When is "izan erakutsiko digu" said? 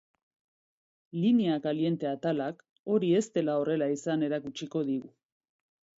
3.99-5.15